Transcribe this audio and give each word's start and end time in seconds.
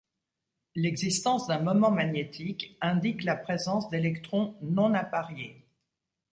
L’existence 0.75 1.45
d’un 1.45 1.59
moment 1.59 1.91
magnétique 1.91 2.75
indique 2.81 3.23
la 3.23 3.35
présence 3.35 3.87
d’électrons 3.91 4.55
non 4.63 4.95
appariés. 4.95 5.63